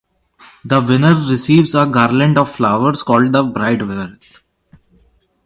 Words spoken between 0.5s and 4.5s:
The winner receives a garland of flowers called the bride-wreath.